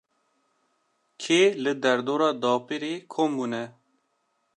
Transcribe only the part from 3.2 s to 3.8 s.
bûne?